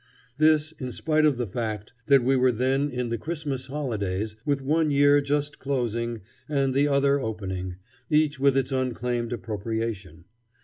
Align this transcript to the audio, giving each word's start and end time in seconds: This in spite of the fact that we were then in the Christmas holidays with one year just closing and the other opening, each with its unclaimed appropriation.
This 0.39 0.71
in 0.79 0.91
spite 0.91 1.27
of 1.27 1.37
the 1.37 1.45
fact 1.45 1.93
that 2.07 2.23
we 2.23 2.35
were 2.35 2.51
then 2.51 2.89
in 2.89 3.09
the 3.09 3.19
Christmas 3.19 3.67
holidays 3.67 4.35
with 4.43 4.59
one 4.63 4.89
year 4.89 5.21
just 5.21 5.59
closing 5.59 6.21
and 6.49 6.73
the 6.73 6.87
other 6.87 7.19
opening, 7.19 7.75
each 8.09 8.39
with 8.39 8.57
its 8.57 8.71
unclaimed 8.71 9.31
appropriation. 9.31 10.25